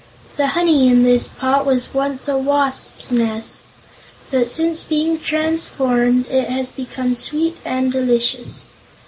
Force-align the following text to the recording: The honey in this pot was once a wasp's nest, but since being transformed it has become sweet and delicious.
The 0.35 0.47
honey 0.57 0.89
in 0.89 1.03
this 1.03 1.27
pot 1.27 1.63
was 1.63 1.93
once 1.93 2.27
a 2.27 2.35
wasp's 2.35 3.11
nest, 3.11 3.61
but 4.31 4.49
since 4.49 4.83
being 4.83 5.19
transformed 5.19 6.27
it 6.27 6.49
has 6.49 6.69
become 6.69 7.13
sweet 7.13 7.57
and 7.63 7.91
delicious. 7.91 8.69